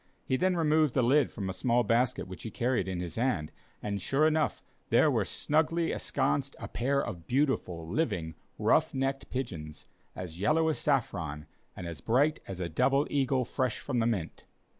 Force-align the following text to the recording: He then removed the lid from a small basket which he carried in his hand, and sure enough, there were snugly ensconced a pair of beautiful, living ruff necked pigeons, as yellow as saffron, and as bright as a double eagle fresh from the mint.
He 0.25 0.35
then 0.35 0.55
removed 0.57 0.95
the 0.95 1.03
lid 1.03 1.31
from 1.31 1.47
a 1.47 1.53
small 1.53 1.83
basket 1.83 2.27
which 2.27 2.41
he 2.41 2.49
carried 2.49 2.87
in 2.87 2.99
his 3.01 3.17
hand, 3.17 3.51
and 3.83 4.01
sure 4.01 4.25
enough, 4.25 4.63
there 4.89 5.11
were 5.11 5.25
snugly 5.25 5.91
ensconced 5.91 6.55
a 6.59 6.67
pair 6.67 7.05
of 7.05 7.27
beautiful, 7.27 7.87
living 7.87 8.33
ruff 8.57 8.95
necked 8.95 9.29
pigeons, 9.29 9.85
as 10.15 10.39
yellow 10.39 10.69
as 10.69 10.79
saffron, 10.79 11.45
and 11.75 11.85
as 11.85 12.01
bright 12.01 12.39
as 12.47 12.59
a 12.59 12.67
double 12.67 13.05
eagle 13.11 13.45
fresh 13.45 13.77
from 13.77 13.99
the 13.99 14.07
mint. 14.07 14.45